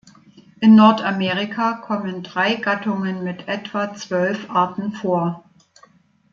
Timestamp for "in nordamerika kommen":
0.61-2.23